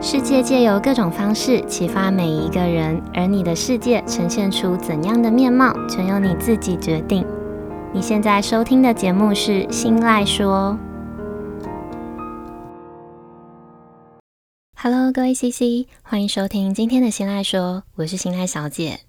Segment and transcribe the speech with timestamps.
[0.00, 7.26] 世界借由各种方式启发每一个人，而你的世界呈现出怎样的面貌，全由你自己决定。
[7.92, 10.78] 你现在收听的节目是《心赖说》。
[14.76, 19.00] Hello，各位 CC，欢迎收听今天的《心赖说》，我是心赖小姐。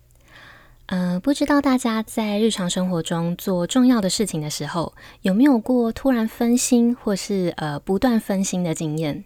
[0.87, 9.23] 呃，不知道大家在日常生活中做重要的事情的时候，有没有过突然分心或是呃不断分心的经验？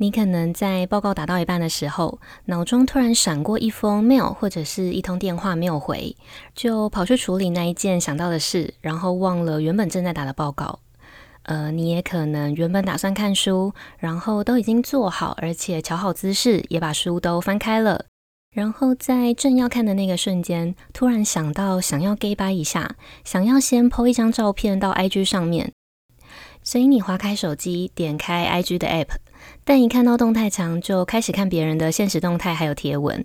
[0.00, 6.16] 你可能在报告打到一半的时候，脑中突然闪过一封 mail 或者是一通电话没有回，
[6.54, 10.78] 就跑去处理那一件想到的事，然后忘了原本正在打的报告。
[11.42, 18.06] 呃，你也可能原本打算看书，然后都已经做好，而且调好姿势，也把书都翻开了。
[18.54, 25.70] 然后在正要看的那个瞬间，突然想到想要 gay 掰一下，想要先 po 一张照片到 IG 上面，
[26.62, 29.08] 所以你划开手机，点开 IG 的 app，
[29.64, 33.24] 但一看到动态墙，就开始看别人的现实动态还有贴文。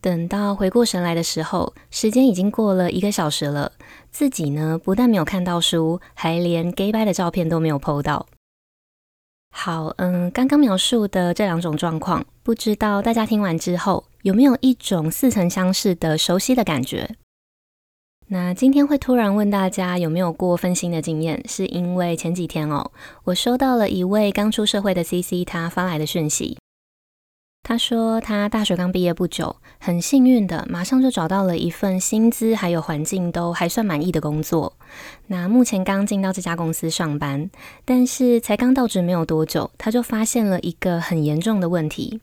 [0.00, 3.72] 等到回过神来的时候，时间已经过了一个小时了，
[4.12, 8.26] 自己呢不但没有看到书，还连 gay 掰的照片都没有 po 到。
[9.50, 17.16] 好，嗯，刚刚描述的这两种状况，不知道大家听完之后有没有一种似曾相识的熟悉的感觉？
[18.30, 22.90] 那今天会突然问大家有没有过分心的经验，是因为前几天哦，
[23.24, 26.58] 我收到了一位刚出社会的 CC 他发来的讯息。
[27.62, 34.74] 他说，他大学刚毕业不久，很幸运的，马上就找到了一份薪资还有环境都还算满意的工作。
[35.26, 37.50] 那目前刚进到这家公司上班，
[37.86, 42.20] 但是才刚到职没有多久，他就发现了一个很严重的问题。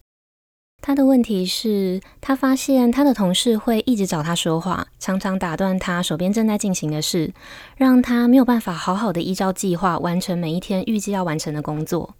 [0.85, 7.33] 他的问题是，他发现他的同事会一直找他说话，常常打断他手边正在进行的事，
[7.75, 12.13] 让他没有办法好好的依照计划完成每一天预计要完成的工作。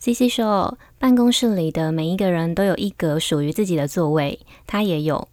[0.00, 5.28] CC 说，办公室里的每一个人都有一格属于自己的座位，他也有。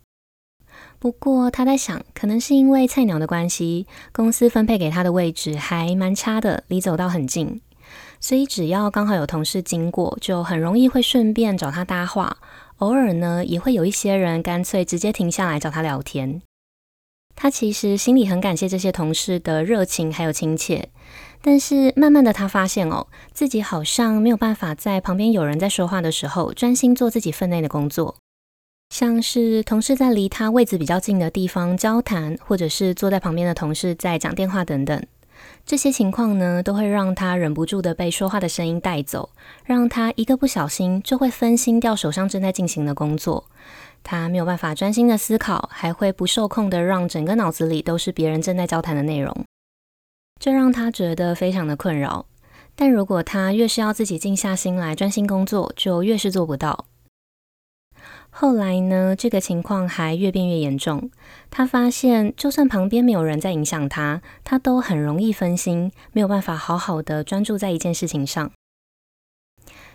[1.00, 7.62] 不过他在想，可能是因为菜鸟的关系，公司分配给他的位置还蛮差的，离走道很近，
[8.20, 12.38] 所以只要刚好有同事经过，就很容易会顺便找他搭话。
[12.78, 16.42] 偶尔呢，也会有一些人干脆直接停下来找他聊天。
[17.36, 20.90] 他其实心里很感谢这些同事的热情还有亲切。
[21.42, 28.16] 但是慢慢的，他发现哦，自己好像没有办法在旁边有人在说话的时候专心做自己分内的工作，
[28.90, 35.04] 像是同事在离他位置比较近的地方交谈，或者是坐在旁边的同事在讲电话等等，
[35.68, 39.32] 这些情况呢，都会让他忍不住的被说话的声音带走，
[39.66, 43.44] 让他一个不小心就会分心掉手上正在进行的工作，
[44.02, 49.44] 他没有办法专心的思考，还会不受控的让整个脑子里都是别人正在交谈的内容。
[50.40, 52.28] 这让他觉得非常的困扰，
[52.74, 56.86] 但如果他越是要自己静下心来专心工作，就越是做不到。
[58.40, 61.10] 后来呢，这个情况还越变越严重。
[61.50, 68.52] 他发现，就算旁边没有人在影响他，他都很容易分心，没有办法好好的专注在一件事情上。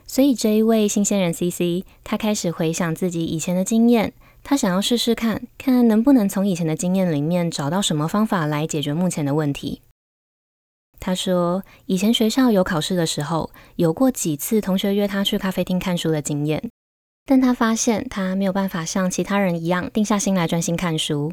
[0.08, 9.82] 所以这一位新鲜人 CC，他开始回想自己以前的经验，他想要试试看，看能不能从以前的经验里面找到什么方法来解决目前的问题。
[10.98, 16.71] 他说，以前学校有考试的时候，有过几次同学约他去咖啡厅看书的经验，
[17.24, 21.32] 但他发现他没有办法像其他人一样定下心来专心看书。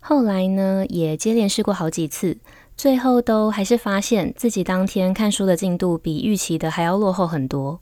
[0.00, 2.38] 后来呢，也接连试过好几次，
[2.74, 7.80] 最后都还是发现自己当天看书的进度比预期的还要落后很多。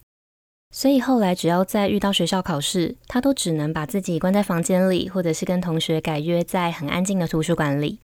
[0.75, 8.01] 所以后来只要再遇到学校考试，他都只能把自己关在房间里，或者是跟同学改约在很安静的图书馆里。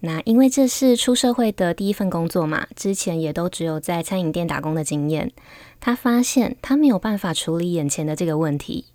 [0.00, 5.32] 那因为这是出社会的第一份工作嘛，之前也都只有在餐饮店打工的经验。
[5.80, 8.86] 他发现他没有办法处理眼前的这个问题。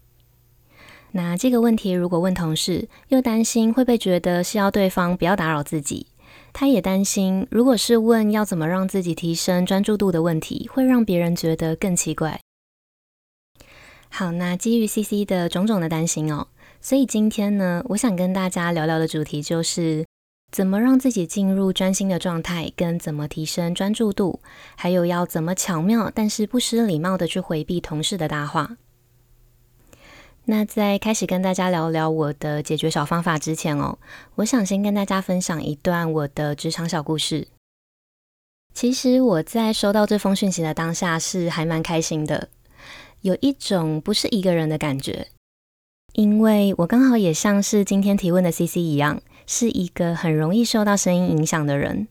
[1.11, 6.07] 那这个问题如果问同事，又担心会被觉得是要对方不要打扰自己。
[6.53, 12.39] 他也担心，如果是问要怎么让自己提升专注度的问题，会让别人觉得更奇怪。
[14.07, 16.47] 好，那基于 CC 的种种的担心哦，
[16.79, 20.05] 所以今天呢，我想跟大家聊聊的主题就是。
[20.53, 24.39] 怎么让自己进入专心的状态，跟怎么提升专注度，
[24.75, 28.77] 还有要怎么巧妙但是不失礼貌的去回避同事的搭话。
[30.45, 33.97] 那在开始跟大家聊聊我的解决小方法之前哦，
[34.35, 37.47] 我想先跟大家分享一段我的职场小故事。
[38.75, 42.49] 其实我在收到这封讯息的当下是还蛮开心的，
[43.21, 45.29] 有一种不是一个人的感觉，
[46.13, 49.19] 因为我刚好也像是今天提问的 CC 一样。
[49.45, 52.07] 是一个很容易受到声音影响的人，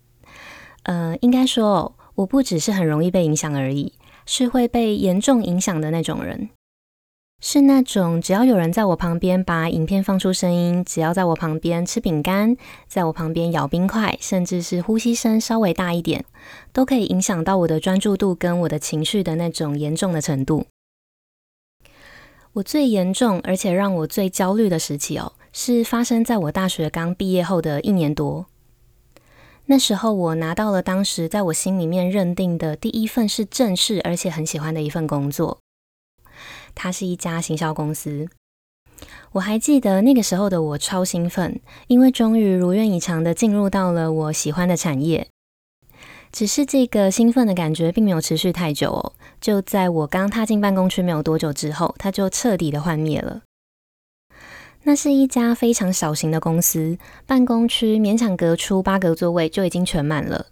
[0.85, 3.95] 呃，应该说，我不只是很容易被影响而已，
[4.27, 6.51] 是会被严重影响的那种人。
[7.45, 12.57] 是那种只要有人在我旁边把影片放出声音，只要在我旁边吃饼干，
[12.87, 16.25] 在我旁边咬冰块，甚至是呼吸声稍微大一点，
[16.73, 20.67] 都可以影响到我的专注度跟我的情绪的那种严重的程度。
[22.53, 28.47] 我最严重而且让我最焦虑的时期哦，是发生在我大学刚毕业后的一年多。
[29.67, 35.59] 那时候我拿到了当时在我心里面认定的第一份是正式而且很喜欢的一份工作。
[36.75, 38.29] 它是一家行销公司，
[39.33, 45.29] 我还记得那个时候的我超兴奋，因为终于如愿以偿的进入到了我喜欢的产业。
[46.33, 53.43] 只是这个兴奋的感觉并没有持续太久哦，就在我刚踏进办公区没有多久之后，它就彻底的幻灭了。
[54.85, 60.47] 那是一家非常小型的公司，办公区勉强隔出八个座位就已经全满了。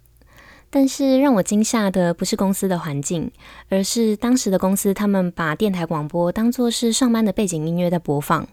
[0.71, 3.33] 但是让我惊吓的不是公司的环境，
[3.69, 8.47] 而是当时的公司，他们把电台广播当作是上班的背景音乐在播放，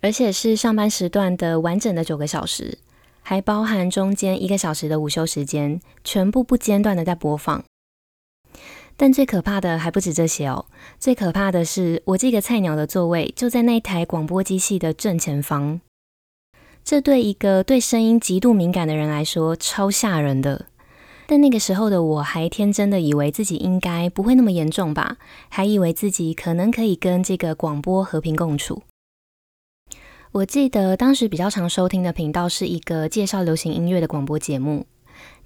[0.00, 2.78] 而且是上班时段的完整的九个小时，
[3.22, 7.62] 还包含中间一个小时的午休时间，全部不间断的在播放。
[8.96, 10.66] 但最可怕的还不止这些哦，
[10.98, 15.80] 最可怕的是我这个菜鸟的座位就在那台广播机器的正前方，
[16.82, 20.66] 这对一个对声音极度敏感的人来说超吓人的。
[21.28, 25.16] 但那个时候的我还天真的以为自己应该不会那么严重吧，
[25.48, 28.84] 还以为自己可能可以跟这个广播和平共处。
[30.32, 34.86] 我记得当时比较常收听的频道是一个介绍流行音乐的广播节目，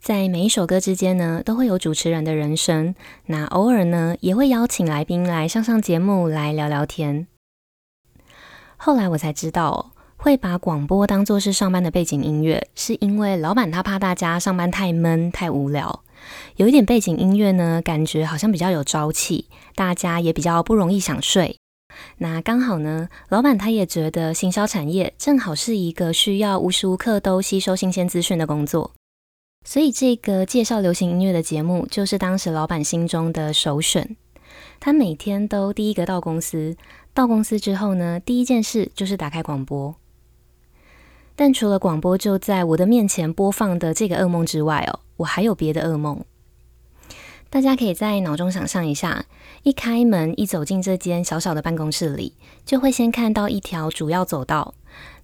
[0.01, 2.95] 在每一首歌之间呢，都会有主持人的人声，
[3.27, 7.27] 那偶尔呢也会邀请来宾来上上节目来聊聊天。
[8.77, 9.93] 后来我才知道。
[10.23, 16.03] 会把广播当作是上班的背景音乐，是因为老板他怕大家上班太闷太无聊，
[16.57, 21.57] 有一点背景音乐呢，感觉好像比较有朝气，大家也比较不容易想睡。
[22.19, 28.93] 那刚好呢，老板他也觉得行销产业正好是一个需要无时无刻都吸收新鲜资讯的工作，
[29.63, 34.17] 所以这个介绍流行音乐的节目就是当时老板心中的首选。
[34.81, 36.77] 他每天都第一个到公司，
[37.13, 39.95] 到公司之后呢，第一件事就是打开广播。
[41.37, 46.25] 但除了广播就在我的面前播放的这个噩梦之外哦，我还有别的噩梦。
[47.51, 49.27] 大家可以在脑中想象一下，
[49.63, 52.35] 一开门一走进这间小小的办公室里，
[52.65, 54.75] 就会先看到一条主要走道，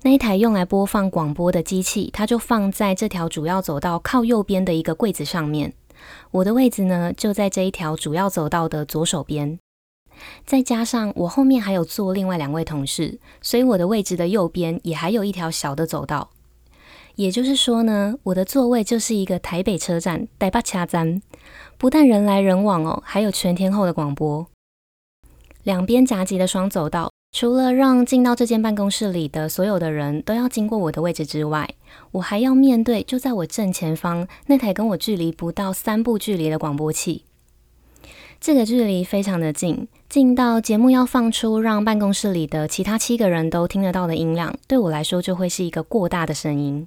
[0.07, 5.73] 那一台用来播放广播的机器，它就放在这条主要走道靠右边的一个柜子上面。
[6.31, 9.59] 我的位置呢，就在这一条主要走道的左手边。
[10.45, 16.31] 再加上我后面还有坐另外两位同事，所以我的位置的右边也还有一条小的走道。
[17.17, 21.21] 也就是说呢，我的座位就是一个台北车站台北车站，
[21.77, 24.47] 不但人来人往哦，还有全天候的广播。
[25.65, 31.69] 两边夹击的双走道，除了让进到这间办公室里的所有的人都要经过我的位置之外，
[32.13, 37.25] 我还要面对就在我正前方那台跟我距离不到三步距离的广播器。
[38.41, 46.87] 这个距离非常的近，近到节目要放出让办公室里的其他七个人都听得到的音量，对我来说就会是一个过大的声音。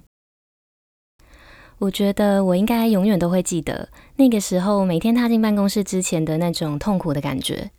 [1.78, 7.70] 我觉得我应该永远都会记得那个时候每天踏进办公室之前的那种痛苦的感觉。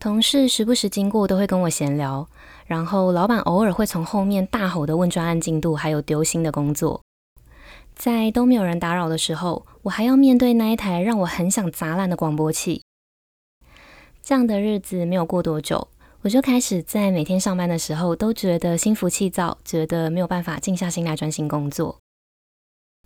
[0.00, 2.26] 同事时不时经过都会跟我闲聊，
[2.64, 7.02] 然后老板偶尔会从后面大吼的问专案进度，还有丢新的工作。
[7.94, 12.82] 在都没有人打扰的时候，我还要面对那一台让我很想砸烂的广播器。
[14.22, 15.88] 这样的日子没有过多久，
[16.22, 21.98] 我就开始在每天上班的时候都觉得心浮气躁，觉得没有办法静下心来专心工作。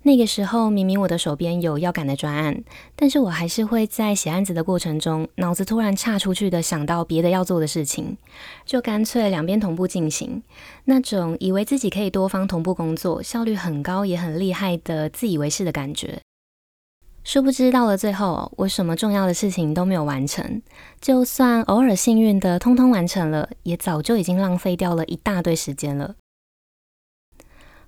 [0.07, 2.63] 那个时候，明明我的手边有要赶的专案，
[2.95, 8.19] 但是我还是会在写案子的过程中，脑子突然岔出去的想到别的要做的事情，
[8.67, 10.43] 就干脆两边同步进行。
[10.85, 16.21] 那种以为自己可以多方同步工作，效率很高也很厉害的自以为是的感觉。
[17.25, 20.61] 殊不知到了最后，我什么重要的事情都没有完成，
[21.01, 26.17] 就算偶尔幸运的通通完成了，也早就已经浪费掉了一大堆时间了。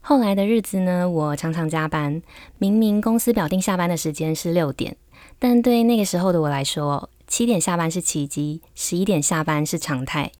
[0.09, 2.23] 后来的日子呢，我常常加班。
[2.59, 4.97] 明明公司表定下班的时间是六点，
[5.41, 10.31] 但对那个时候的我来说，七点下班是奇迹，十一点下班是常态。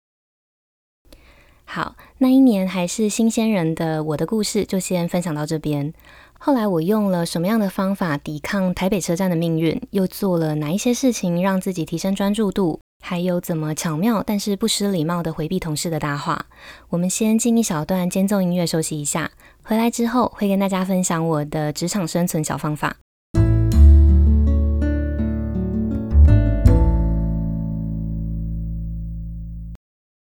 [1.65, 5.93] 好，那一年还是新鲜人的我的故事就先分享到这边。
[6.39, 9.83] 后来我用了什么样的方法抵抗台北车站的命运？
[9.91, 12.79] 又做了哪一些事情让自己提升专注度？
[13.09, 16.47] 还有怎么巧妙但是不失礼貌的回避同事的搭话。
[16.89, 19.31] 我们先进一小段间奏音乐休息一下，
[19.63, 22.97] 回来之后会跟大家分享我的职场生存小方法。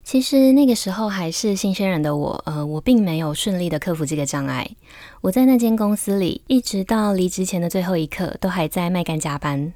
[0.05, 4.71] 其实那个时候还是新鲜人的我，呃，我并没有顺利的克服这个障碍。
[5.23, 9.73] 我在那间公司里，一直到离职前的最后一刻，都还在卖干加班。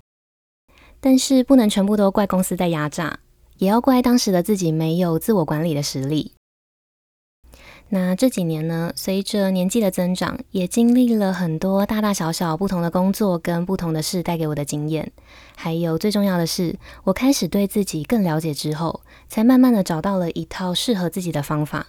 [1.05, 3.19] 但是不能全部都怪公司在压榨，
[3.59, 6.33] 也要怪当时的自己没有自我管理的实力。
[7.91, 15.13] 那这几年呢，随着年纪的增长，也经历了很多大大小小不同的工作跟不同的事带给我的经验，
[15.55, 21.89] 还有最重要的是，我开始对自己更了解之后，才慢慢的找到了一套适合自己的方法。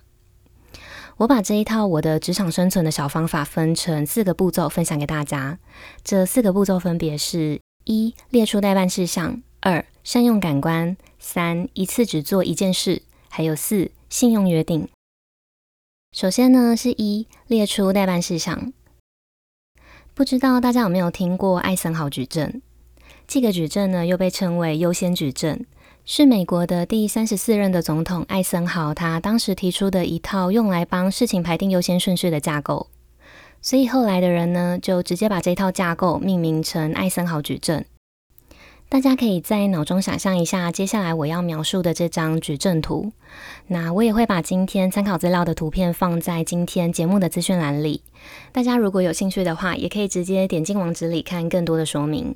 [1.19, 5.59] 我把这一套我的职场生存的小方法分成四个步骤分享给大家。
[6.03, 14.89] 这四个步骤分别是：一、列出待办事项；二、善用感官；三、一次只做一件事；还有四、信用约定。
[16.11, 18.73] 首先呢，是一列出待办事项。
[20.15, 22.61] 不知道大家有没有听过艾森豪矩阵？
[23.27, 25.67] 这个矩阵呢，又被称为优先矩阵，
[26.05, 32.87] 是美国的第三十四任的总统艾森豪他当时提出的一套用来帮事情排定优先顺序的架构。
[33.61, 37.85] 所以后来的人呢，就直接把这套架构命名成艾森豪矩阵。
[38.87, 43.11] 大家可以在脑中想象一下，接下来我要描述的这张矩阵图。
[43.67, 48.03] 那我也会把今天参考资料的图片放在今天节目的资讯栏里。
[48.51, 52.35] 大家如果有兴趣的话，也可以直接点进网址里看更多的说明。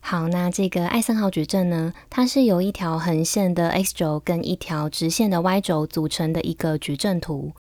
[0.00, 7.52] 好，那这个艾森豪矩阵呢，它是由一条横线的 X 轴跟一条直线的 Y 轴组成的一个矩阵图。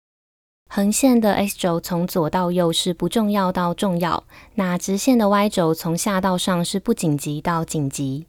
[0.69, 4.23] 横线的 X 轴从左到右是不重要到重要，
[4.55, 8.25] 那直线的 Y 轴从下到上是不紧急到紧急。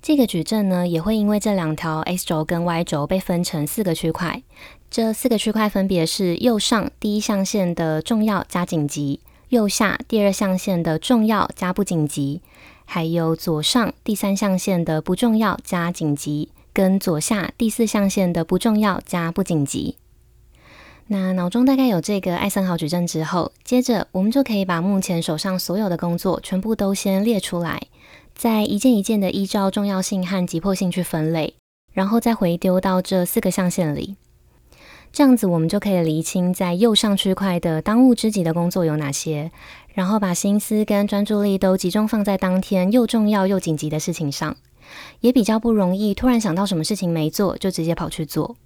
[0.00, 4.42] 这个矩阵呢，也会因为这两条 X 轴跟 Y 轴被分成四个区块，
[4.90, 12.40] 这四个区块分别是右上第一象限的重要加紧急，右下第二象限的重要加不紧急，
[12.84, 19.96] 还有左上第三象限的不重要加紧急，跟左下第四象限的不重要加不紧急。
[21.08, 27.82] 那脑中大概有这个艾森豪矩阵之后，接着我们就可以把目前手上所有的工作全部都先列出来，
[28.34, 31.54] 再一件一件的依照重要性和急迫性去分类，
[31.92, 34.16] 然后再回丢到这四个象限里。
[35.12, 39.50] 这样子我们就可以厘清在右上区块的当务之急的工作有哪些，
[39.92, 44.56] 然后把心思跟专注力都集中放在当天又重要又紧急的事情上，
[45.20, 48.56] 也比较不容易突然想到什么事情没做就直接跑去做。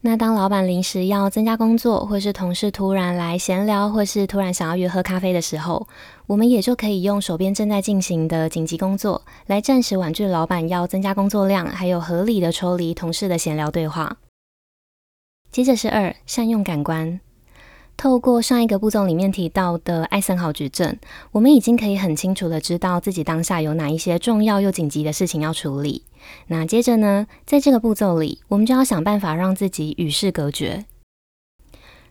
[0.00, 5.88] 那当老板临时要增加工作，或是同事突然来闲聊，或是突然想要约喝咖啡的时候，
[6.26, 14.18] 我们也就可以用手边正在进行的紧急工作来暂时婉拒老板要增加工作量，还有合理的抽离同事的闲聊对话。
[15.50, 17.20] 接着是二，善用感官。
[17.98, 20.96] 透过上一个步骤里面提到的艾森豪矩阵，
[21.32, 26.04] 我们已经可以很清楚的知道自己当下有哪一些重要又紧急的事情要处理。
[26.46, 30.84] 那接着呢，在这个步骤里，我们就要想办法让自己与世隔绝，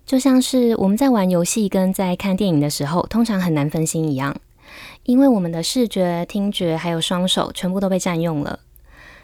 [0.06, 4.36] 就像是我们在玩游戏跟在看电影的时候，通常很难分心一样，
[5.04, 8.60] 因为我们的视觉、听觉还有双手全部都被占用了。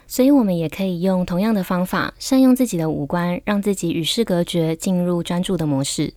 [0.06, 6.14] 所以，我们也可以用同样的方法，善用自己的五官，让自己与世隔绝，进入专注的模式。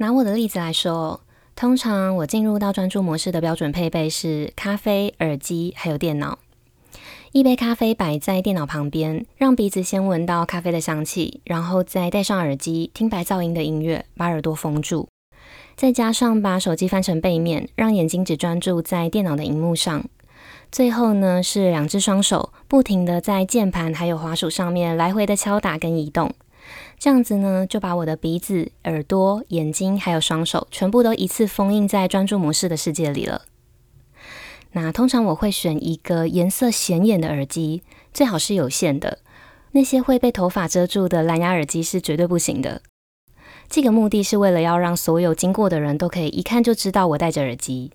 [0.00, 1.22] 拿我的例子来说，
[1.56, 6.38] 通常我进入到专注模式的标准配备是咖啡、耳机还有电脑。
[7.32, 15.08] 一杯咖啡摆在电脑旁边，让鼻子先闻到咖啡的香气，然后再戴上耳机听白噪音的音乐，把耳朵封住。
[15.74, 20.04] 再加上把手机翻成背面，让眼睛只专注在电脑的荧幕上。
[20.70, 26.32] 最后呢，是两只双手不停地在键盘还有滑鼠上面来回的敲打跟移动。
[26.98, 33.42] 这样子呢，就把我的鼻子、耳朵、眼睛还有双手全部都一次封印在专注模式的世界里了。
[34.72, 39.18] 那通常我会选一个颜色显眼的耳机，最好是有线的。
[39.72, 42.82] 那些会被头发遮住的蓝牙耳机是绝对不行的。
[43.68, 47.92] 这个目的是为了要让所有经过的人都可以一看就知道我戴着耳机。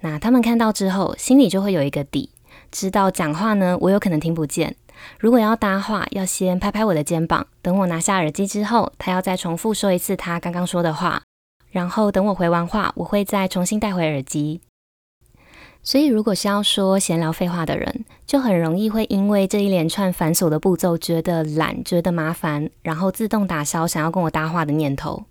[0.00, 2.30] 那他们看到之后，心里就会有一个底，
[2.70, 4.76] 知道讲话呢，我有可能听不见。
[5.18, 7.46] 如果要搭话，要先拍拍我的肩膀。
[7.62, 11.22] 等我拿下耳机之后，他要再重复说一次他刚刚说的话。
[11.70, 14.60] 然后等我回完话，我会再重新带回耳机。
[15.82, 25.24] 所以，如果是要说闲聊废话的人，就很容易会因为这一连串繁琐的步骤觉得懒，觉得麻烦，然后自动打消想要跟我搭话的念头。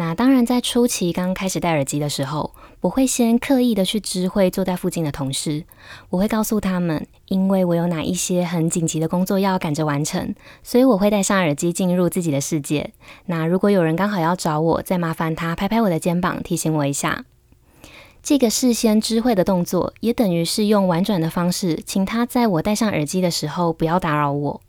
[0.00, 5.64] 那当然，在初期刚开始戴耳机的时候，我会先刻意的去知会坐在附近的同事，
[6.10, 12.92] 我会告诉他们，因为我有哪一些很紧急的工作要赶着完成，所以我会戴上耳机进入自己的世界。
[13.26, 17.24] 那如果有人刚好要找我，再麻烦他拍拍我的肩膀，提醒我一下。
[18.22, 24.60] 这个事先知会的动作，也等于是用婉转的方式，请他在我戴上耳机的时候不要打扰我。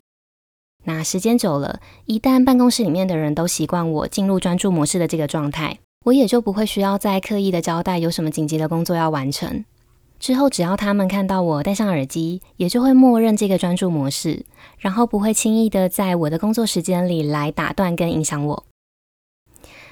[0.86, 9.66] 那时间久了，一旦办公室里面的人都习惯我进入专注模式的这个状态，我也就不会需要再刻意的交代有什么紧急的工作要完成。
[10.20, 14.46] 之后，只要他们看到我戴上耳机，也就会默认这个专注模式，
[14.78, 18.66] 然后不会轻易的在我的工作时间里来打断跟影响我。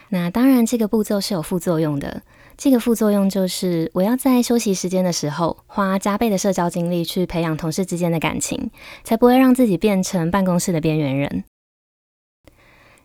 [0.10, 2.24] 那当然，这个步骤是有副作用的。
[2.58, 8.72] 这个副作用就是，我要在休息时间的时候，花加倍的社交精力去培养同事之间的感情，
[9.04, 11.44] 才不会让自己变成办公室的边缘人。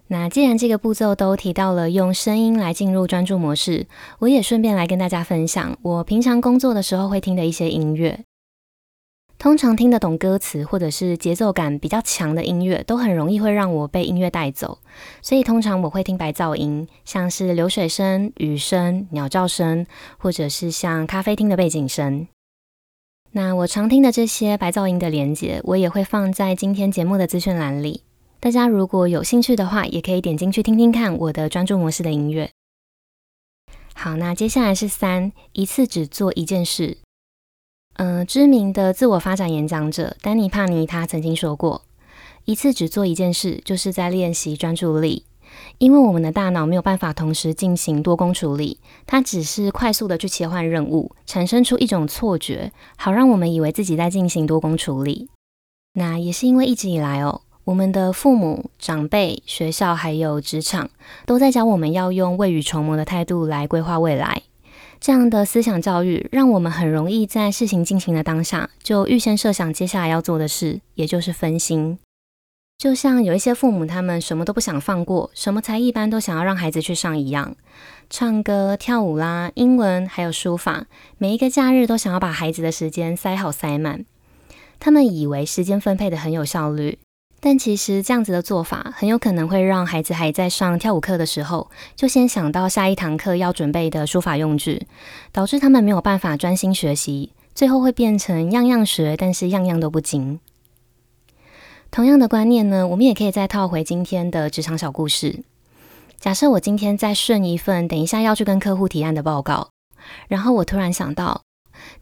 [0.06, 3.86] 那既然这个步骤都提到了用声音来进入专注模式，
[4.20, 8.20] 我也顺便来跟大家分享我平常工作的时候会听的一些音乐。
[9.42, 14.78] 通常听得懂歌词或者是节奏感比较强的音乐，都很容易会让我被音乐带走。
[15.20, 19.84] 所以通常我会听白噪音，像是流水声、雨声、鸟叫声，
[20.16, 22.28] 或者是像咖啡厅的背景声。
[23.32, 28.04] 那我常听的这些白噪音的连接，我也会放在今天节目的资讯栏里。
[28.38, 32.48] 大家如果有兴趣的话，也可以点进去听听看我的专注模式的音乐。
[33.94, 36.98] 好，那接下来是三，一次只做一件事。
[37.94, 41.82] 嗯、知名的自我发展演讲者丹尼帕尼他曾经说过，
[42.44, 45.24] 一次只做一件事，就是在练习专注力。
[45.76, 55.28] 因为我们的大脑没有办法同时进行多工处理，它只是快速的去切换任务，产生出一种错觉，好让我们以为自己在进行多工处理。
[55.92, 60.88] 那也是因为一直以来哦，我们的父母、长辈、学校还有职场，
[61.26, 64.42] 都在教我们要用未雨绸缪的态度来规划未来。
[65.02, 71.98] 这样的思想教育，让我们很容易在事情进行的当下，就预先设想接下来要做的事，也就是分心。
[72.78, 77.56] 就像有一些父母，他们什么都不想放过，什么才艺班都想要让孩子去上一样，
[78.08, 80.86] 唱歌、跳舞啦，英文还有书法，
[81.18, 84.04] 每一个假日都想要把孩子的时间塞好塞满。
[84.78, 87.00] 他们以为时间分配得很有效率。
[87.44, 94.86] 但其实这样子的做法，很有可能会让孩子还在上跳舞课的时候，就先想到下一堂课要准备的书法用具，
[95.32, 100.38] 导致他们没有办法专心学习，最后会变成样样学，但是样样都不精。
[101.90, 105.42] 同样的观念呢，我们也可以再套回今天的职场小故事。
[106.20, 109.70] 假设我今天在顺一份等一下要去跟客户提案的报告，
[110.28, 111.42] 然后我突然想到，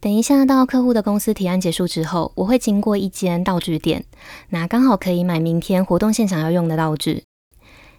[0.00, 4.04] 等一下到客户的公司提案结束之后，我会经过一间道具店，
[4.48, 7.24] 那刚好可以买明天活动现场要用的道具。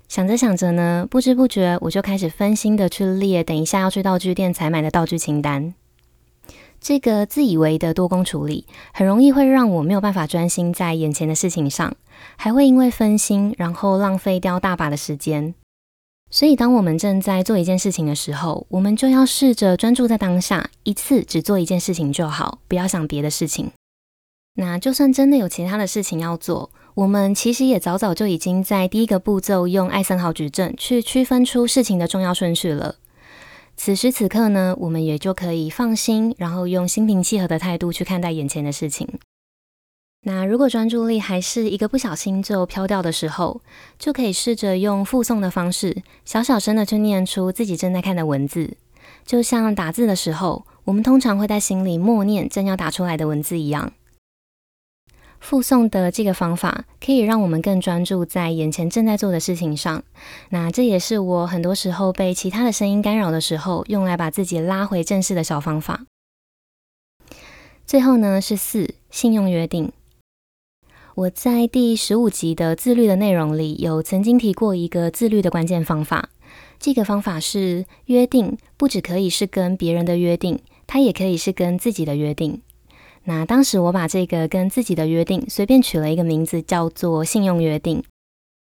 [0.08, 5.74] 想着想着呢，不知不觉我就开始分心的去列等一下要去道具店采买的道具清单。
[6.82, 11.96] 这个自以为的多工处理，很容易会让我没有办法专心在眼前的事情上，
[12.36, 15.54] 还会因为分心，然后浪费掉大把的时间。
[16.34, 23.70] 所以，当我们正在做一件事情的时候，我们就要试着专注在当下，一次只做一件事情就好，不要想别的事情。
[24.56, 32.96] 那就算真的有其他的事情要做，我们其实也早早就已经在第一个步骤用艾森豪矩阵去区分出事情的重要顺序了。
[33.76, 39.20] 此时此刻呢，我们也就可以放心，然后用心平气和的态度去看待眼前的事情。
[40.24, 43.60] 那如果专注力还是一个不小心就飘掉的时候，
[43.98, 48.78] 就可以试着用复诵的方式，小小声的去念出自己正在看的文字，
[49.26, 53.94] 就像打字的时候，我们通常会在心里默念正要打出来的文字一样。
[55.40, 60.04] 复诵的这个方法可以让我们更专注在眼前正在做的事情上。
[60.50, 66.06] 那这也是我很多时候被其他的声音干扰的时候，用来把自己拉回正视的小方法。
[67.88, 69.92] 最后呢，是四，信用约定。
[71.14, 76.30] 我在第十五集的自律的内容里，有曾经提过一个自律的关键方法。
[76.80, 82.62] 这个方法是约定，不只可以是跟别人的约定，它也可以是跟自己的约定。
[83.26, 88.02] 那当时我把这个跟自己的约定随便取了一个名字，叫做信用约定。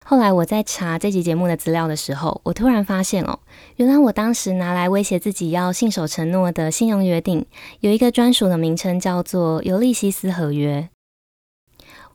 [0.03, 3.39] 后来我在查这集节目的资料的时候，我突然发现哦，
[3.75, 7.45] 原来我当时拿来威胁自己要信守承诺的信用约定，
[7.79, 10.89] 有一个专属的名称，叫做尤利西斯合约。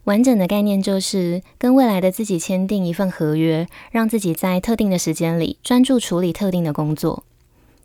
[0.08, 7.24] 完整的概念就是跟未来的自己签订一份合约，让自己在特定的时间里专注处理特定的工作。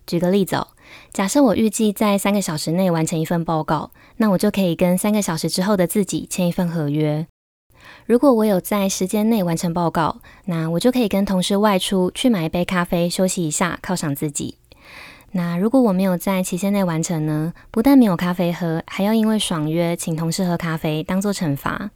[0.07, 0.67] 举个例子哦，
[1.11, 7.27] 假设我预计在三个小时内完成一份报告，那我就可以跟三个小时之后的自己签一份合约。
[8.05, 14.55] 如果我有在时间内完成报告，那我就可以跟同事外出去买一杯咖啡休息一下，犒赏自己。
[15.33, 17.53] 那如果我没有在期限内完成呢？
[17.69, 21.91] 不但没有咖啡喝，还要因为爽约请同事喝咖啡，当做惩罚。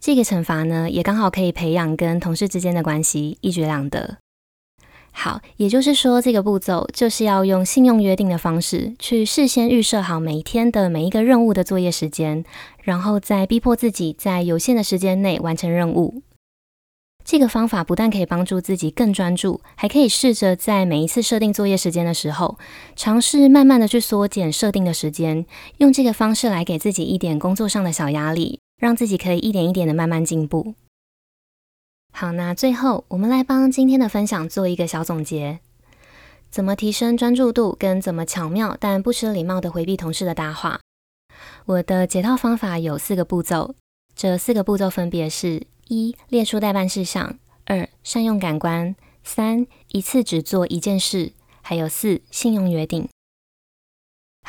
[0.00, 4.18] 这个惩罚呢，也刚好可以培养跟同事之间的关系，一举两得。
[5.10, 12.44] 好，也就是说，这个步骤就是要用信用约定的方式，去事先预设好每一天的每一个任务的作业时间，
[12.82, 16.22] 然后再逼迫自己在有限的时间内完成任务。
[17.24, 22.56] 这个方法不但可以帮助自己更专注，还可以试着在每一次设定作业时间的时候，
[22.94, 25.44] 尝试慢慢的去缩减设定的时间，
[25.78, 30.74] 用这个方式来给自己一点工作上的小压力，让自己可以一点一点的慢慢进步。
[32.12, 35.60] 好，那最后我们来帮今天的分享做一个小总结：
[36.50, 40.80] 怎么提升专注度，跟怎么巧妙但不失礼貌的回避同事的搭话。
[41.66, 43.74] 我的解套方法有四个步骤，
[44.16, 47.34] 这四个步骤分别是：一、列出待办事项；
[47.66, 53.08] 二、善用感官；三、一次只做一件事；还有四、信用约定。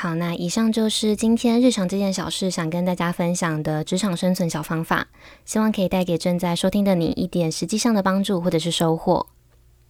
[0.02, 5.06] 好，那以上就是今天日常这件小事想跟大家分享的职场生存小方法，
[5.44, 9.28] 希望可以带给正在收听的你一点实际上的帮助或者是收获。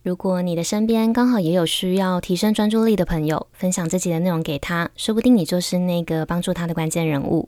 [0.02, 7.48] 如果你的身边刚好也有需要提升专注力的朋友，分享自己的内容给他，说不定你就是那个帮助他的关键人物。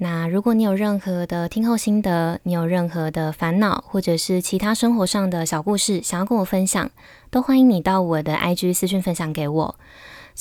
[0.00, 6.90] 那如果你有任何的听后心得，你有任何的烦恼，或者是其他生活上的小故事想要跟我分享，
[7.30, 9.76] 都欢迎你到我的 IG 私讯分享给我。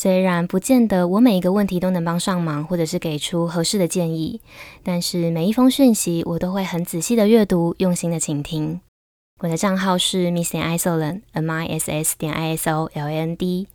[0.02, 4.40] 虽然不见得我每一个问题都能帮上忙，或者是给出合适的建议，
[4.82, 8.80] 但是每一封讯息我都会很仔细的阅读，用心的倾听。
[9.42, 13.68] 我的账号是 Miss 点 Isoland，M I S S 点 I S O L A N D。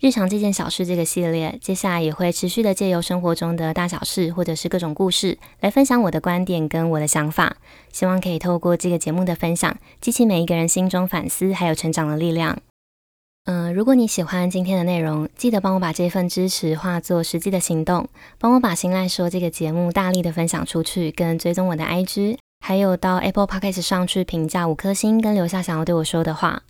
[0.00, 7.56] 日常这件小事这个系列，接下来也会持续的借由生活中的大小事，或者是各种故事，来分享我的观点跟我的想法。
[7.92, 12.58] 希望可以透过这个节目的分享，激起每一个人心中反思还有成长的力量。
[13.50, 18.06] 嗯、如果你喜欢今天的内容，记得帮我把这份支持化作实际的行动，
[18.38, 26.62] 帮我把心赖说这个节目大力的分享出去，跟追踪我的 IG，还有到 Apple Podcast 上去评价五颗星，跟留下想要对我说的话。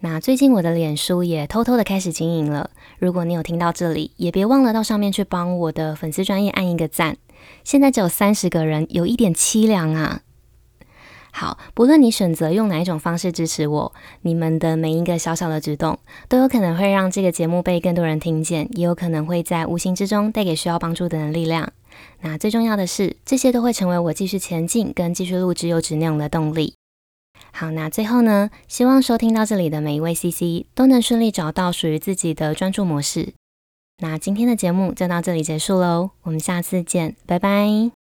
[0.00, 7.18] 那最近我的脸书也偷偷的开始经营了，如果你有听到这里，也别忘了到上面去帮我的粉丝专业按一个赞。
[7.64, 10.22] 现在只有三十个人，有一点凄凉啊。
[11.36, 13.92] 好，不论你选择用哪一种方式支持我，
[14.22, 21.72] 你们的每一个小小的举动，都有可能会让这个节目被更多人听见，也有可能会在无形之中带给需要帮助的人力量。
[22.20, 26.74] 那最重要的是，这些都会成为我继续前进跟继续录制优质内容的动力。
[27.50, 33.34] 好，那最后呢，希望收听到这里的每一位 CC 都能顺利找到属于自己的专注模式。
[33.98, 38.03] 那今天的节目就到这里结束喽，我们下次见，拜拜。